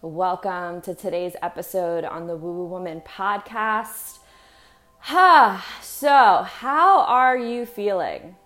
[0.00, 4.20] Welcome to today's episode on the Woo Woo Woman podcast.
[5.00, 5.80] Ha!
[5.82, 8.36] so, how are you feeling?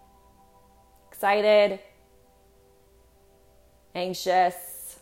[1.10, 1.78] Excited?
[3.94, 4.98] Anxious?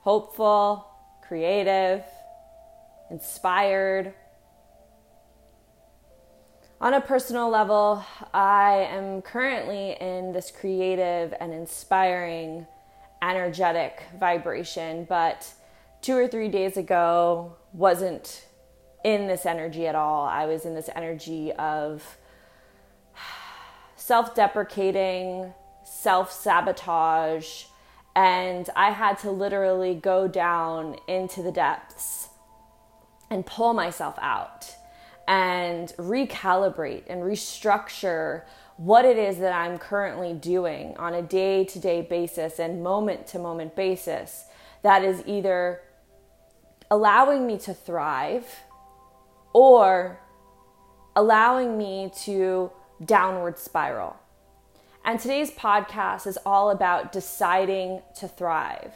[0.00, 0.86] Hopeful?
[1.26, 2.04] Creative?
[3.10, 4.12] Inspired?
[6.82, 8.04] On a personal level,
[8.34, 12.66] I am currently in this creative and inspiring,
[13.26, 15.52] energetic vibration, but
[16.00, 18.46] two or three days ago wasn't
[19.04, 20.24] in this energy at all.
[20.24, 22.16] I was in this energy of
[23.96, 25.52] self deprecating,
[25.84, 27.64] self sabotage,
[28.14, 32.28] and I had to literally go down into the depths
[33.30, 34.74] and pull myself out
[35.28, 38.42] and recalibrate and restructure
[38.76, 43.26] what it is that I'm currently doing on a day to day basis and moment
[43.28, 44.44] to moment basis
[44.82, 45.80] that is either
[46.90, 48.46] allowing me to thrive
[49.52, 50.20] or
[51.14, 52.70] allowing me to
[53.04, 54.16] downward spiral.
[55.04, 58.92] And today's podcast is all about deciding to thrive.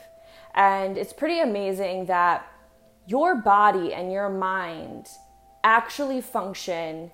[0.55, 2.47] And it's pretty amazing that
[3.07, 5.09] your body and your mind
[5.65, 7.13] actually function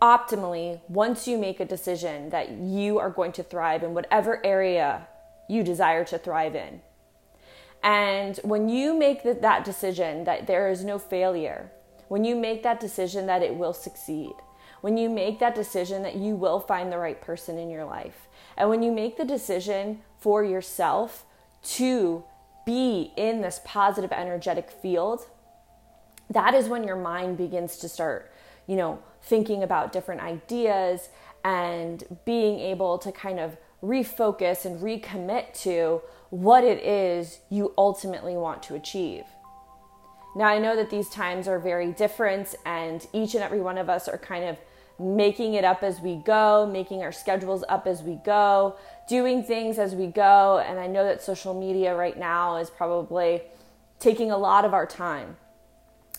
[0.00, 5.06] optimally once you make a decision that you are going to thrive in whatever area
[5.48, 6.80] you desire to thrive in.
[7.82, 11.70] And when you make that decision that there is no failure,
[12.08, 14.32] when you make that decision that it will succeed,
[14.80, 18.28] when you make that decision that you will find the right person in your life,
[18.56, 21.24] and when you make the decision for yourself
[21.62, 22.24] to
[22.64, 25.26] be in this positive energetic field,
[26.30, 28.32] that is when your mind begins to start,
[28.66, 31.08] you know, thinking about different ideas
[31.44, 38.36] and being able to kind of refocus and recommit to what it is you ultimately
[38.36, 39.24] want to achieve.
[40.36, 43.88] Now, I know that these times are very different, and each and every one of
[43.88, 44.56] us are kind of
[44.98, 48.76] making it up as we go, making our schedules up as we go,
[49.08, 50.58] doing things as we go.
[50.58, 53.42] And I know that social media right now is probably
[54.00, 55.36] taking a lot of our time.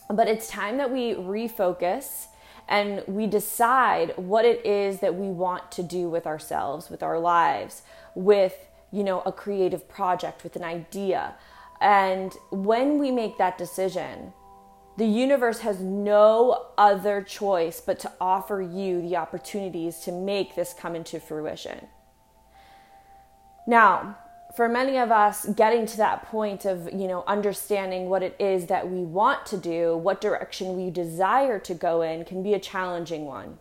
[0.09, 2.27] But it's time that we refocus
[2.67, 7.19] and we decide what it is that we want to do with ourselves, with our
[7.19, 7.83] lives,
[8.15, 8.55] with,
[8.91, 11.35] you know, a creative project, with an idea.
[11.79, 14.33] And when we make that decision,
[14.97, 20.73] the universe has no other choice but to offer you the opportunities to make this
[20.73, 21.87] come into fruition.
[23.67, 24.17] Now,
[24.55, 28.67] for many of us getting to that point of you know understanding what it is
[28.67, 32.59] that we want to do what direction we desire to go in can be a
[32.59, 33.59] challenging one.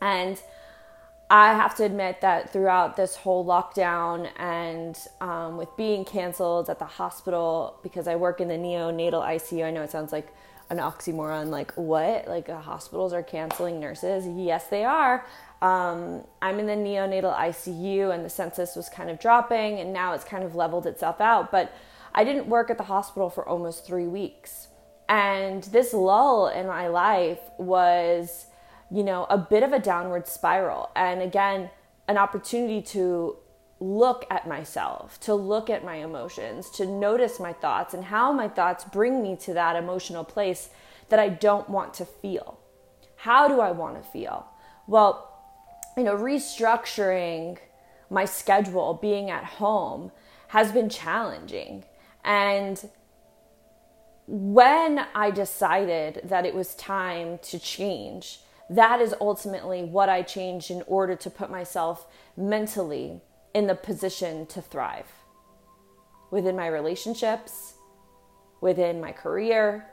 [0.00, 0.40] And
[1.28, 6.78] i have to admit that throughout this whole lockdown and um, with being canceled at
[6.78, 10.28] the hospital because i work in the neonatal icu i know it sounds like
[10.70, 12.26] an oxymoron like what?
[12.26, 14.26] Like uh, hospitals are canceling nurses?
[14.26, 15.26] Yes they are
[15.62, 20.12] um, I'm in the neonatal ICU, and the census was kind of dropping, and now
[20.12, 21.50] it's kind of leveled itself out.
[21.50, 21.72] But
[22.14, 24.68] I didn't work at the hospital for almost three weeks.
[25.08, 28.46] And this lull in my life was,
[28.90, 30.90] you know, a bit of a downward spiral.
[30.96, 31.70] And again,
[32.08, 33.36] an opportunity to
[33.78, 38.48] look at myself, to look at my emotions, to notice my thoughts and how my
[38.48, 40.70] thoughts bring me to that emotional place
[41.08, 42.58] that I don't want to feel.
[43.16, 44.46] How do I want to feel?
[44.86, 45.35] Well,
[45.96, 47.58] you know, restructuring
[48.10, 50.12] my schedule, being at home,
[50.48, 51.84] has been challenging.
[52.22, 52.88] And
[54.26, 60.70] when I decided that it was time to change, that is ultimately what I changed
[60.70, 63.22] in order to put myself mentally
[63.54, 65.06] in the position to thrive
[66.30, 67.74] within my relationships,
[68.60, 69.86] within my career,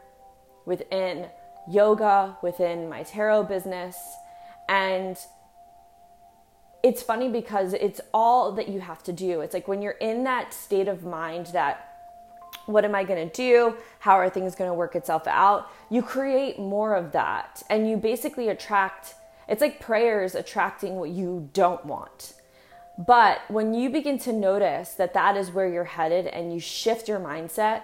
[0.65, 1.27] within
[1.69, 3.95] yoga, within my tarot business.
[4.67, 5.17] And
[6.83, 9.41] it's funny because it's all that you have to do.
[9.41, 11.89] It's like when you're in that state of mind that
[12.65, 13.75] what am I going to do?
[13.99, 15.69] How are things going to work itself out?
[15.89, 19.15] You create more of that and you basically attract
[19.47, 22.33] it's like prayers attracting what you don't want.
[22.97, 27.09] But when you begin to notice that that is where you're headed and you shift
[27.09, 27.81] your mindset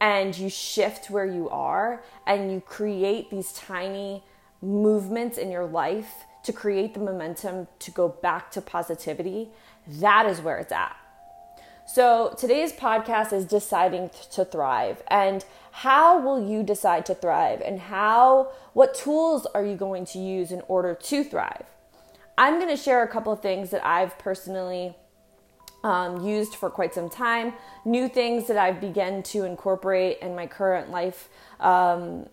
[0.00, 4.22] and you shift where you are and you create these tiny
[4.60, 9.48] movements in your life to create the momentum to go back to positivity,
[9.88, 10.96] that is where it's at.
[11.86, 15.02] So, today's podcast is deciding to thrive.
[15.08, 17.60] And how will you decide to thrive?
[17.60, 21.66] And how, what tools are you going to use in order to thrive?
[22.38, 24.96] I'm going to share a couple of things that I've personally
[25.84, 27.52] um, used for quite some time.
[27.84, 31.28] New things that I've begun to incorporate in my current life
[31.60, 32.26] um,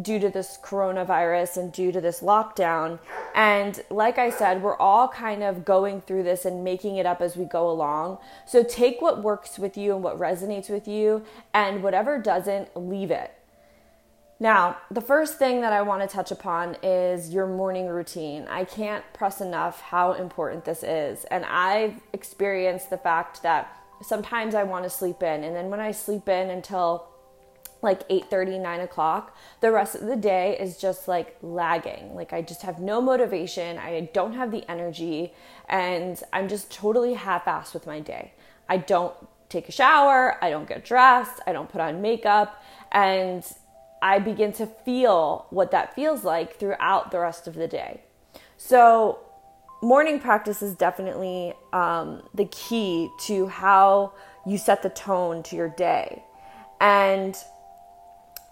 [0.00, 2.98] due to this coronavirus and due to this lockdown.
[3.34, 7.20] And like I said, we're all kind of going through this and making it up
[7.20, 8.18] as we go along.
[8.46, 13.10] So take what works with you and what resonates with you, and whatever doesn't, leave
[13.10, 13.32] it.
[14.40, 18.46] Now, the first thing that I want to touch upon is your morning routine.
[18.48, 21.24] I can't press enough how important this is.
[21.26, 25.78] And I've experienced the fact that sometimes I want to sleep in, and then when
[25.78, 27.06] I sleep in until
[27.82, 32.14] like 8 30 9 o'clock the rest of the day is just like lagging.
[32.14, 33.78] Like i just have no motivation.
[33.78, 35.34] I don't have the energy.
[35.68, 38.32] And i'm just totally half-assed with my day.
[38.68, 39.14] I don't
[39.48, 40.42] take a shower.
[40.42, 41.40] I don't get dressed.
[41.46, 42.62] I don't put on makeup.
[42.90, 43.44] And
[44.00, 48.02] i begin to feel what that feels like throughout the rest of the day.
[48.56, 49.18] So
[49.82, 54.12] morning practice is definitely um, the key to how
[54.46, 56.22] you set the tone to your day.
[56.80, 57.36] And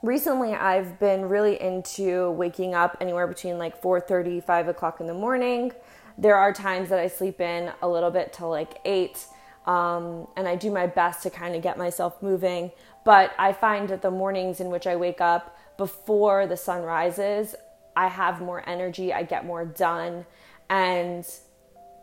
[0.02, 5.14] recently I've been really into waking up anywhere between like 4:30, 5 o'clock in the
[5.14, 5.72] morning.
[6.18, 9.26] There are times that I sleep in a little bit till like 8,
[9.66, 12.72] um, and I do my best to kind of get myself moving.
[13.04, 17.54] But I find that the mornings in which I wake up before the sun rises,
[17.96, 20.26] I have more energy, I get more done,
[20.68, 21.26] and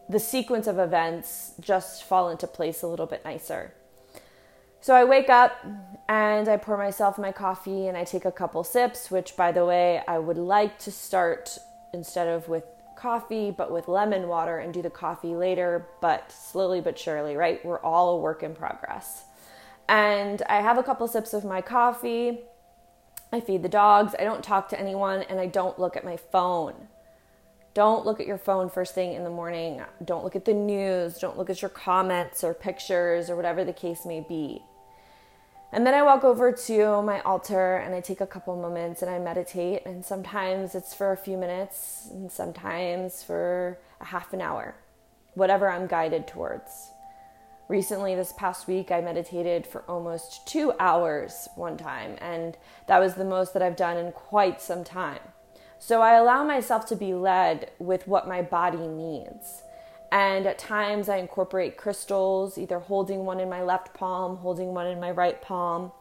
[0.09, 3.73] the sequence of events just fall into place a little bit nicer.
[4.87, 5.65] So I wake up
[6.07, 9.65] and I pour myself my coffee and I take a couple sips, which, by the
[9.65, 11.57] way, I would like to start
[11.93, 12.63] instead of with
[12.95, 17.65] coffee, but with lemon water and do the coffee later, but slowly but surely, right?
[17.65, 19.25] We're all a work in progress.
[19.89, 22.43] And I have a couple sips of my coffee.
[23.33, 24.15] I feed the dogs.
[24.17, 26.87] I don't talk to anyone and I don't look at my phone.
[27.73, 29.81] Don't look at your phone first thing in the morning.
[30.05, 31.19] Don't look at the news.
[31.19, 34.63] Don't look at your comments or pictures or whatever the case may be.
[35.73, 39.11] And then I walk over to my altar and I take a couple moments and
[39.11, 39.85] I meditate.
[39.85, 44.75] And sometimes it's for a few minutes and sometimes for a half an hour,
[45.33, 46.91] whatever I'm guided towards.
[47.67, 52.55] Recently, this past week, I meditated for almost two hours one time, and
[52.87, 55.19] that was the most that I've done in quite some time.
[55.77, 59.63] So I allow myself to be led with what my body needs.
[60.11, 64.87] And at times I incorporate crystals, either holding one in my left palm, holding one
[64.87, 65.91] in my right palm.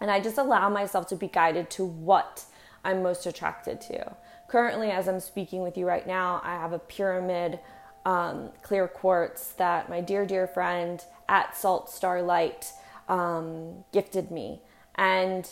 [0.00, 2.44] And I just allow myself to be guided to what
[2.84, 4.16] I'm most attracted to.
[4.48, 7.58] Currently, as I'm speaking with you right now, I have a pyramid
[8.04, 12.72] um, clear quartz that my dear, dear friend at Salt Starlight
[13.08, 14.60] um, gifted me.
[14.96, 15.48] And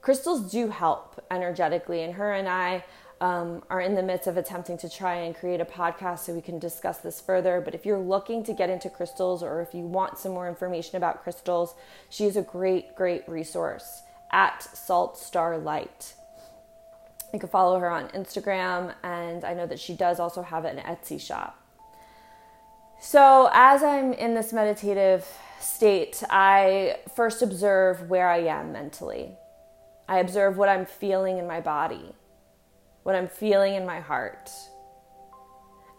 [0.00, 2.84] crystals do help energetically, and her and I
[3.20, 6.42] um, are in the midst of attempting to try and create a podcast so we
[6.42, 7.62] can discuss this further.
[7.64, 10.96] But if you're looking to get into crystals or if you want some more information
[10.96, 11.74] about crystals,
[12.10, 14.02] she is a great, great resource
[14.32, 16.14] at Salt Star Light.
[17.32, 20.78] You can follow her on Instagram, and I know that she does also have an
[20.78, 21.60] Etsy shop.
[23.00, 25.26] So, as I'm in this meditative
[25.60, 29.36] state, I first observe where I am mentally.
[30.08, 32.14] I observe what I'm feeling in my body
[33.06, 34.50] what I'm feeling in my heart.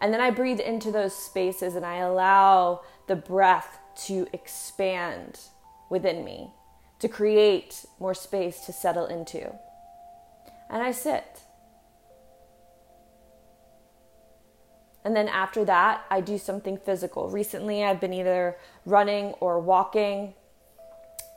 [0.02, 3.78] And then I breathe into those spaces and I allow the breath
[4.08, 5.40] to expand
[5.88, 6.52] within me,
[6.98, 9.50] to create more space to settle into.
[10.68, 11.40] And I sit.
[15.02, 17.30] And then after that, I do something physical.
[17.30, 20.34] Recently, I've been either running or walking.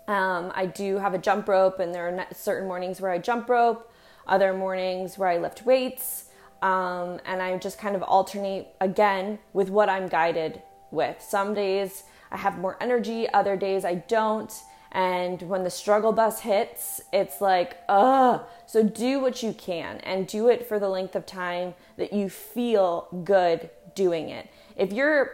[0.09, 3.47] Um, I do have a jump rope, and there are certain mornings where I jump
[3.47, 3.90] rope
[4.27, 6.25] other mornings where I lift weights,
[6.61, 10.61] um, and I just kind of alternate again with what I'm guided
[10.91, 11.21] with.
[11.21, 14.53] Some days I have more energy, other days I don't.
[14.91, 18.43] And when the struggle bus hits, it's like, ugh.
[18.65, 22.29] So do what you can and do it for the length of time that you
[22.29, 24.49] feel good doing it.
[24.75, 25.31] If you're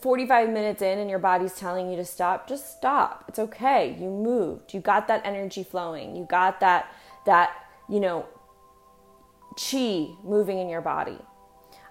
[0.00, 3.24] 45 minutes in and your body's telling you to stop, just stop.
[3.28, 3.96] It's okay.
[3.98, 4.72] You moved.
[4.72, 6.16] You got that energy flowing.
[6.16, 6.92] You got that
[7.26, 7.50] that,
[7.88, 8.26] you know,
[9.56, 11.18] chi moving in your body.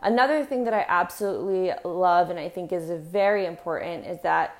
[0.01, 4.55] Another thing that I absolutely love and I think is very important is that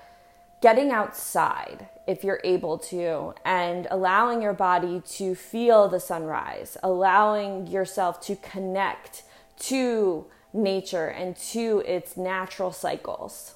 [0.61, 7.65] getting outside if you're able to and allowing your body to feel the sunrise, allowing
[7.65, 9.23] yourself to connect
[9.57, 13.55] to nature and to its natural cycles.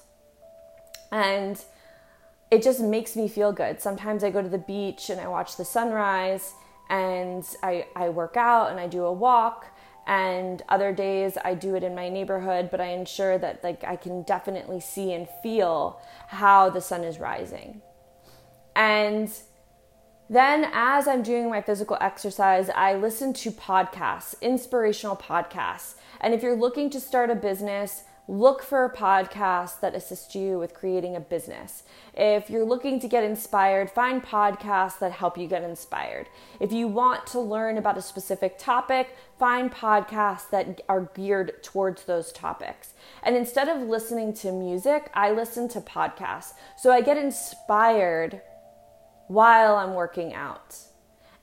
[1.12, 1.62] And
[2.50, 3.80] it just makes me feel good.
[3.80, 6.54] Sometimes I go to the beach and I watch the sunrise
[6.88, 9.66] and I, I work out and I do a walk
[10.06, 13.96] and other days I do it in my neighborhood, but I ensure that like I
[13.96, 17.82] can definitely see and feel how the sun is rising.
[18.76, 19.32] And
[20.28, 25.94] then, as I'm doing my physical exercise, I listen to podcasts, inspirational podcasts.
[26.20, 30.58] And if you're looking to start a business, look for a podcast that assists you
[30.58, 31.84] with creating a business.
[32.14, 36.26] If you're looking to get inspired, find podcasts that help you get inspired.
[36.58, 42.04] If you want to learn about a specific topic, find podcasts that are geared towards
[42.04, 42.94] those topics.
[43.22, 46.54] And instead of listening to music, I listen to podcasts.
[46.76, 48.40] So I get inspired
[49.28, 50.76] while I'm working out.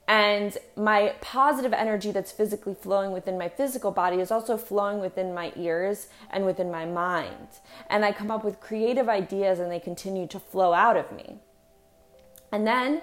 [0.07, 5.33] And my positive energy that's physically flowing within my physical body is also flowing within
[5.33, 7.47] my ears and within my mind.
[7.89, 11.37] And I come up with creative ideas and they continue to flow out of me.
[12.51, 13.01] And then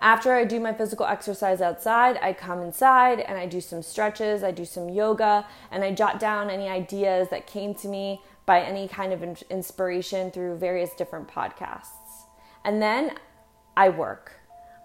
[0.00, 4.42] after I do my physical exercise outside, I come inside and I do some stretches,
[4.42, 8.62] I do some yoga, and I jot down any ideas that came to me by
[8.62, 12.24] any kind of inspiration through various different podcasts.
[12.64, 13.16] And then
[13.76, 14.37] I work.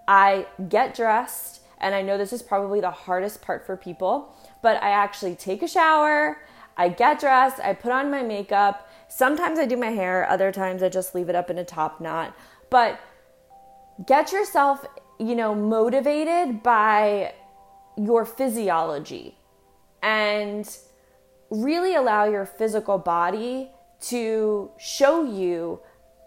[0.08, 4.82] I get dressed, and I know this is probably the hardest part for people, but
[4.82, 6.38] I actually take a shower,
[6.76, 8.90] I get dressed, I put on my makeup.
[9.08, 12.02] Sometimes I do my hair, other times I just leave it up in a top
[12.02, 12.36] knot.
[12.70, 13.00] But
[14.08, 14.86] get yourself,
[15.20, 17.34] you know, motivated by
[17.96, 19.38] your physiology
[20.02, 20.78] and
[21.52, 23.70] really allow your physical body
[24.02, 25.80] to show you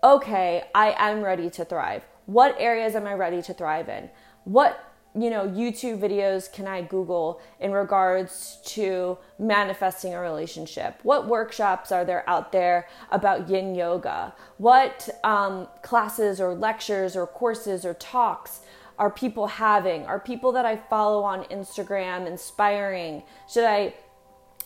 [0.04, 2.04] okay, I am ready to thrive.
[2.26, 4.10] What areas am I ready to thrive in?
[4.44, 4.82] What
[5.14, 11.00] you know YouTube videos can I Google in regards to manifesting a relationship?
[11.02, 14.34] What workshops are there out there about Yin Yoga?
[14.58, 18.60] What um, classes or lectures or courses or talks
[18.98, 20.04] are people having?
[20.04, 23.22] Are people that I follow on Instagram inspiring?
[23.48, 23.94] Should I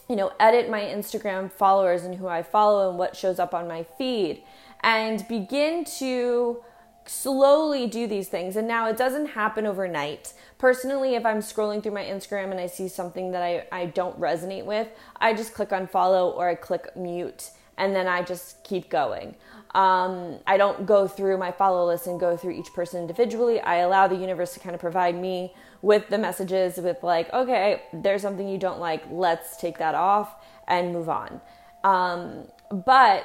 [0.09, 3.69] you know, edit my Instagram followers and who I follow and what shows up on
[3.69, 4.43] my feed
[4.81, 6.65] and begin to
[7.07, 8.57] slowly do these things.
[8.57, 10.33] And now it doesn't happen overnight.
[10.59, 14.19] Personally, if I'm scrolling through my Instagram and I see something that I, I don't
[14.21, 18.63] resonate with, I just click on follow or I click mute and then I just
[18.63, 19.37] keep going.
[19.75, 23.61] Um, I don't go through my follow list and go through each person individually.
[23.61, 27.83] I allow the universe to kind of provide me with the messages with, like, okay,
[27.93, 30.35] there's something you don't like, let's take that off
[30.69, 31.41] and move on.
[31.85, 33.25] Um, but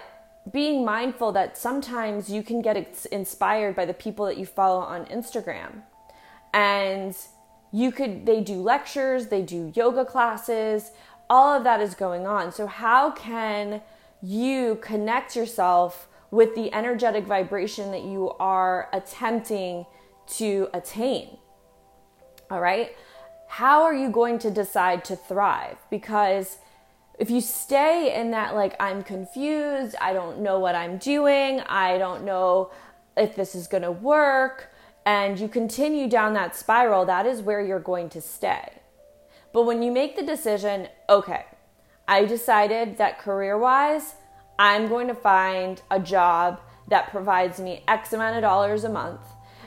[0.52, 5.06] being mindful that sometimes you can get inspired by the people that you follow on
[5.06, 5.82] Instagram.
[6.54, 7.18] And
[7.72, 10.92] you could, they do lectures, they do yoga classes,
[11.30, 12.52] all of that is going on.
[12.52, 13.82] So, how can
[14.22, 19.86] you connect yourself with the energetic vibration that you are attempting
[20.28, 21.38] to attain?
[22.52, 22.96] All right.
[23.48, 25.78] How are you going to decide to thrive?
[25.90, 26.58] Because
[27.18, 31.98] if you stay in that, like, I'm confused, I don't know what I'm doing, I
[31.98, 32.72] don't know
[33.16, 34.72] if this is gonna work,
[35.06, 38.74] and you continue down that spiral, that is where you're going to stay.
[39.54, 41.46] But when you make the decision, okay,
[42.08, 44.16] I decided that career wise,
[44.60, 49.22] I'm going to find a job that provides me X amount of dollars a month.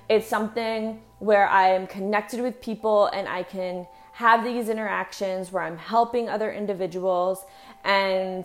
[0.09, 3.87] It's something where I am connected with people and I can
[4.19, 7.45] have these interactions where I'm helping other individuals
[7.85, 8.45] and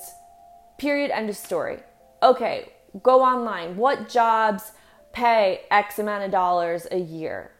[0.77, 1.79] period end of story.
[2.21, 3.75] Okay, go online.
[3.75, 4.73] What jobs
[5.13, 7.53] pay X amount of dollars a year?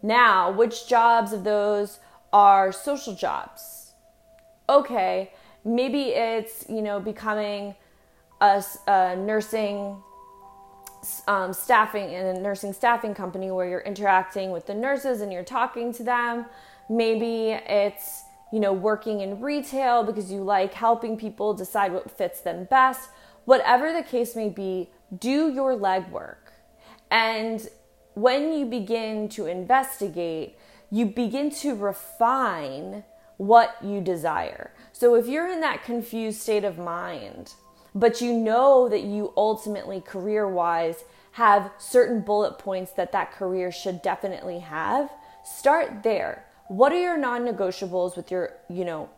[0.00, 1.98] Now, which jobs of those
[2.32, 3.94] are social jobs?
[4.68, 5.32] Okay,
[5.64, 7.74] maybe it's, you know, becoming
[8.40, 10.00] a, a nursing
[11.26, 15.42] um, staffing in a nursing staffing company where you're interacting with the nurses and you're
[15.42, 16.46] talking to them
[16.88, 18.22] Maybe it's,
[18.52, 23.08] you know, working in retail because you like helping people decide what fits them best.
[23.44, 26.52] Whatever the case may be, do your legwork.
[27.10, 27.66] And
[28.14, 30.56] when you begin to investigate,
[30.90, 33.04] you begin to refine
[33.36, 34.72] what you desire.
[34.92, 37.54] So if you're in that confused state of mind,
[37.94, 43.72] but you know that you ultimately career wise have certain bullet points that that career
[43.72, 45.10] should definitely have,
[45.44, 46.43] start there.
[46.68, 49.10] What are your non negotiables with your, you know,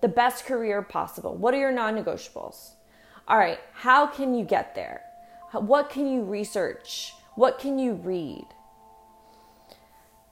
[0.00, 1.34] the best career possible?
[1.34, 2.74] What are your non negotiables?
[3.28, 5.02] All right, how can you get there?
[5.52, 7.14] What can you research?
[7.34, 8.46] What can you read?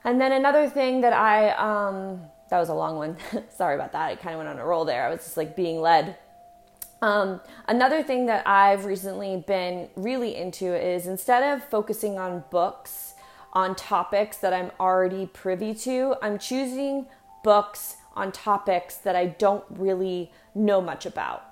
[0.05, 3.17] And then another thing that I, um, that was a long one.
[3.57, 4.09] Sorry about that.
[4.09, 5.07] I kind of went on a roll there.
[5.07, 6.17] I was just like being led.
[7.03, 13.15] Um, another thing that I've recently been really into is instead of focusing on books
[13.53, 16.17] on topics that I'm already privy to.
[16.23, 17.07] I'm choosing
[17.43, 21.45] books on topics that I don't really know much about.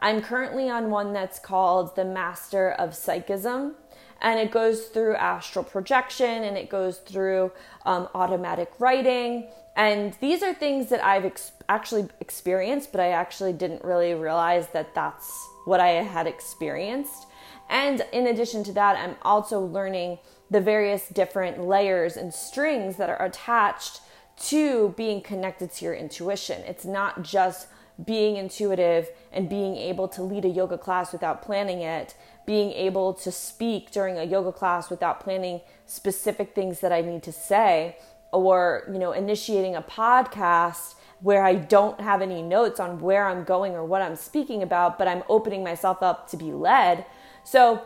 [0.00, 3.74] I'm currently on one that's called The Master of Psychism,
[4.20, 7.52] and it goes through astral projection and it goes through
[7.84, 9.48] um, automatic writing.
[9.76, 14.68] And these are things that I've ex- actually experienced, but I actually didn't really realize
[14.68, 17.26] that that's what I had experienced.
[17.68, 20.18] And in addition to that, I'm also learning
[20.50, 24.00] the various different layers and strings that are attached
[24.38, 26.62] to being connected to your intuition.
[26.62, 27.68] It's not just
[28.04, 32.14] being intuitive and being able to lead a yoga class without planning it,
[32.46, 37.22] being able to speak during a yoga class without planning specific things that I need
[37.24, 37.96] to say,
[38.32, 43.42] or, you know, initiating a podcast where I don't have any notes on where I'm
[43.42, 47.04] going or what I'm speaking about, but I'm opening myself up to be led.
[47.42, 47.82] So,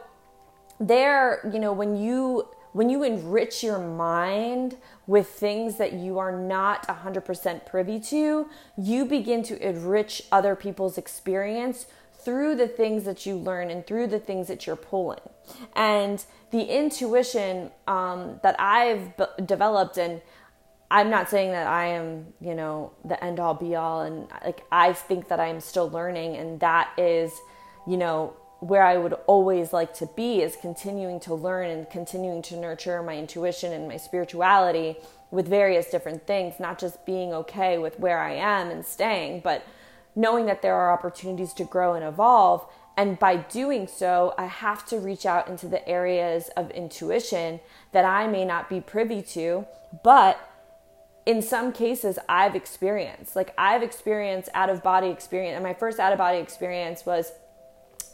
[0.87, 6.33] there, you know, when you when you enrich your mind with things that you are
[6.33, 8.49] not 100% privy to,
[8.79, 11.85] you begin to enrich other people's experience
[12.25, 15.21] through the things that you learn and through the things that you're pulling.
[15.77, 20.23] And the intuition um, that I've b- developed, and
[20.91, 24.65] I'm not saying that I am, you know, the end all be all, and like
[24.71, 27.33] I think that I'm still learning, and that is,
[27.87, 32.43] you know, where I would always like to be is continuing to learn and continuing
[32.43, 34.99] to nurture my intuition and my spirituality
[35.33, 39.67] with various different things, not just being okay with where I am and staying, but
[40.15, 42.65] knowing that there are opportunities to grow and evolve.
[42.97, 47.59] And by doing so, I have to reach out into the areas of intuition
[47.91, 49.67] that I may not be privy to,
[50.05, 50.39] but
[51.27, 53.35] in some cases I've experienced.
[53.35, 55.57] Like I've experienced out of body experience.
[55.57, 57.33] And my first out of body experience was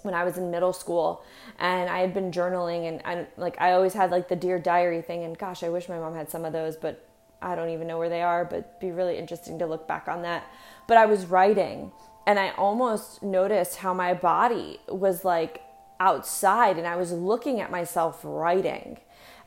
[0.03, 1.23] when I was in middle school
[1.59, 5.03] and I had been journaling and, and like I always had like the dear diary
[5.03, 7.05] thing and gosh I wish my mom had some of those but
[7.41, 10.23] I don't even know where they are but be really interesting to look back on
[10.23, 10.45] that.
[10.87, 11.93] But I was writing
[12.27, 15.63] and I almost noticed how my body was like
[16.01, 18.99] outside and I was looking at myself writing.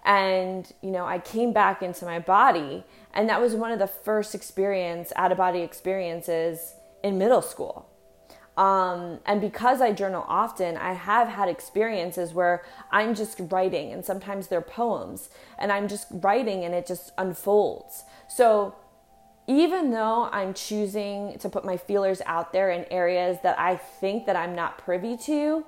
[0.03, 3.87] And you know I came back into my body and that was one of the
[3.87, 7.90] first experience out of body experiences in middle school
[8.57, 14.03] um, and because I journal often, I have had experiences where I'm just writing, and
[14.03, 18.03] sometimes they're poems, and I'm just writing and it just unfolds.
[18.27, 18.75] So
[19.47, 24.25] even though I'm choosing to put my feelers out there in areas that I think
[24.25, 25.65] that I'm not privy to,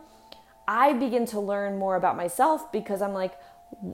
[0.67, 3.33] I begin to learn more about myself because I'm like,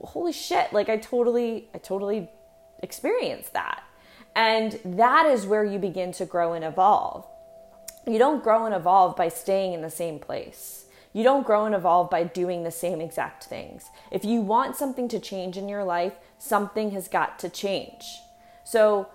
[0.04, 2.28] holy shit, like I totally, I totally
[2.82, 3.82] experienced that.
[4.36, 7.26] And that is where you begin to grow and evolve.
[8.06, 10.86] You don't grow and evolve by staying in the same place.
[11.12, 13.84] You don't grow and evolve by doing the same exact things.
[14.10, 18.04] If you want something to change in your life, something has got to change.
[18.64, 19.08] So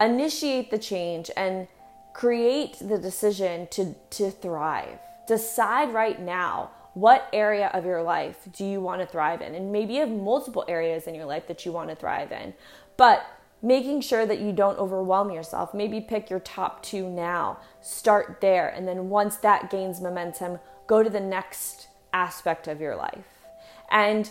[0.00, 1.66] initiate the change and
[2.12, 4.98] create the decision to, to thrive.
[5.26, 9.54] Decide right now what area of your life do you want to thrive in?
[9.54, 12.54] And maybe you have multiple areas in your life that you want to thrive in.
[12.96, 13.24] But
[13.62, 15.74] making sure that you don't overwhelm yourself.
[15.74, 21.02] Maybe pick your top two now, start there, and then once that gains momentum, go
[21.02, 23.44] to the next aspect of your life.
[23.90, 24.30] And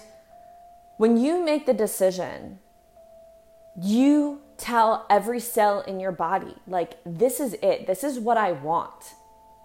[0.98, 2.60] when you make the decision,
[3.82, 8.52] you tell every cell in your body, like, this is it, this is what I
[8.52, 9.14] want,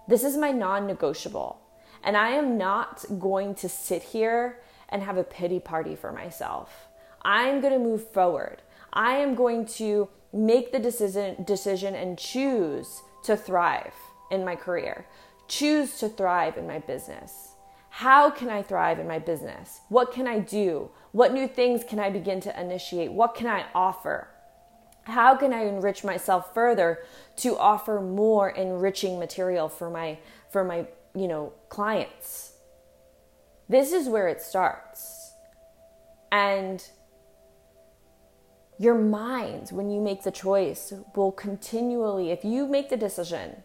[0.07, 1.59] this is my non negotiable.
[2.03, 6.87] And I am not going to sit here and have a pity party for myself.
[7.23, 8.61] I'm going to move forward.
[8.95, 13.93] I am going to make the decision decision and choose to thrive
[14.31, 15.05] in my career.
[15.47, 17.55] Choose to thrive in my business.
[17.89, 19.79] How can I thrive in my business?
[19.89, 20.89] What can I do?
[21.11, 23.11] What new things can I begin to initiate?
[23.11, 24.27] What can I offer?
[25.03, 26.99] How can I enrich myself further
[27.37, 32.53] to offer more enriching material for my for my, you know, clients?
[33.69, 35.31] This is where it starts.
[36.31, 36.83] And
[38.77, 43.63] your mind, when you make the choice, will continually, if you make the decision,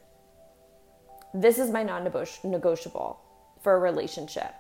[1.35, 2.05] this is my non
[2.45, 3.21] negotiable
[3.61, 4.55] for a relationship.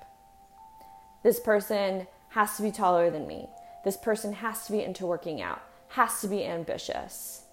[1.23, 3.49] This person has to be taller than me.
[3.85, 7.45] This person has to be into working out, has to be ambitious,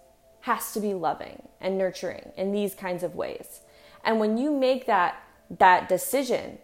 [0.42, 3.62] has to be loving and nurturing in these kinds of ways.
[4.04, 6.60] And when you make that, that decision,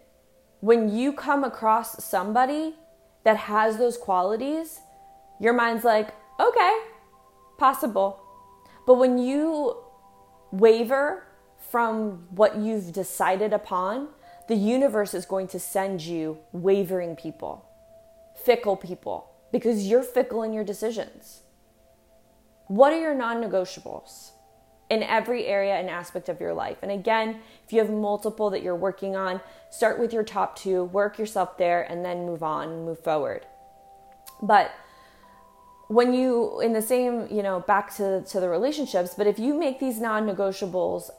[0.60, 2.74] when you come across somebody
[3.24, 4.80] that has those qualities,
[5.40, 6.78] your mind's like, okay,
[7.58, 8.20] possible.
[8.86, 9.76] But when you
[10.50, 11.24] waver
[11.70, 14.08] from what you've decided upon,
[14.48, 17.66] the universe is going to send you wavering people,
[18.44, 21.42] fickle people, because you're fickle in your decisions.
[22.66, 24.30] What are your non negotiables?
[24.90, 26.78] in every area and aspect of your life.
[26.82, 30.84] And again, if you have multiple that you're working on, start with your top two,
[30.84, 33.46] work yourself there, and then move on, move forward.
[34.42, 34.72] But
[35.88, 39.54] when you in the same you know back to to the relationships but if you
[39.54, 41.10] make these non-negotiables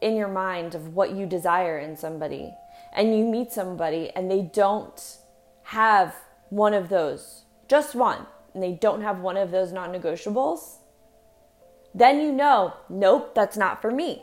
[0.00, 2.52] in your mind of what you desire in somebody
[2.94, 5.18] and you meet somebody and they don't
[5.64, 6.14] have
[6.50, 10.76] one of those just one and they don't have one of those non-negotiables
[11.94, 14.22] then you know nope that's not for me.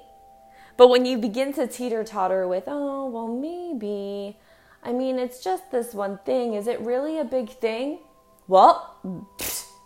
[0.77, 4.37] But when you begin to teeter totter with oh well maybe
[4.81, 7.99] i mean it's just this one thing is it really a big thing?
[8.47, 8.95] Well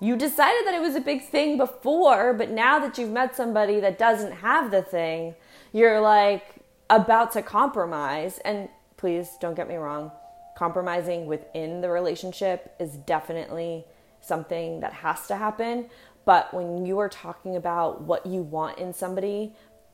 [0.04, 3.80] you decided that it was a big thing before, but now that you've met somebody
[3.80, 5.34] that doesn't have the thing,
[5.72, 6.44] you're like
[6.90, 8.38] about to compromise.
[8.40, 10.12] And please don't get me wrong,
[10.58, 13.86] compromising within the relationship is definitely
[14.20, 15.90] something that has to happen.
[16.26, 19.54] But when you are talking about what you want in somebody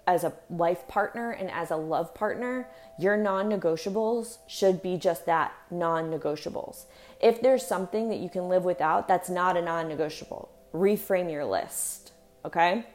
[0.10, 2.67] as a life partner and as a love partner,
[2.98, 6.86] your non negotiables should be just that non negotiables.
[7.22, 10.50] If there's something that you can live without, that's not a non negotiable.
[10.74, 12.12] Reframe your list,
[12.43, 12.88] okay?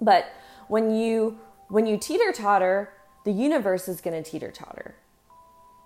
[0.00, 0.26] But
[0.66, 2.92] when you when you teeter totter,
[3.24, 4.96] the universe is going to teeter totter.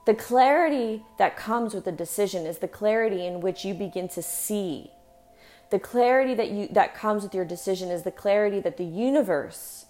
[0.06, 4.22] The clarity that comes with a decision is the clarity in which you begin to
[4.22, 4.90] see.
[5.70, 9.83] The clarity that you that comes with your decision is the clarity that the universe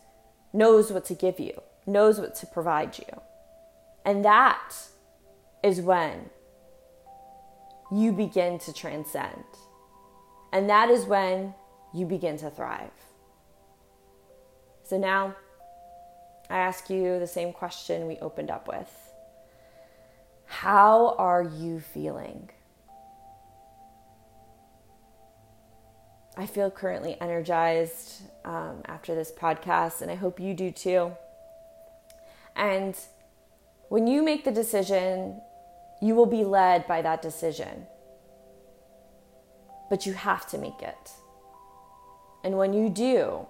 [0.54, 3.20] knows what to give you, knows what to provide you.
[4.04, 4.72] And that
[5.62, 6.30] is when
[7.90, 9.44] you begin to transcend.
[10.52, 11.54] And that is when
[11.92, 12.90] you begin to thrive.
[14.84, 15.34] So now
[16.48, 18.92] I ask you the same question we opened up with
[20.46, 22.50] How are you feeling?
[26.37, 31.12] I feel currently energized um, after this podcast, and I hope you do too.
[32.57, 32.97] And
[33.88, 35.40] when you make the decision,
[36.01, 37.87] you will be led by that decision.
[39.88, 41.11] But you have to make it.
[42.42, 43.47] And when you do,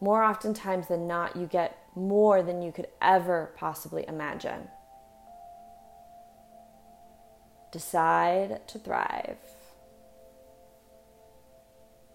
[0.00, 4.68] more oftentimes than not, you get more than you could ever possibly imagine.
[7.70, 9.38] Decide to thrive.